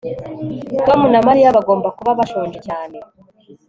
Tom 0.85 1.01
na 1.11 1.19
Mariya 1.27 1.55
bagomba 1.57 1.87
kuba 1.97 2.17
bashonje 2.19 2.59
cyane 2.67 2.97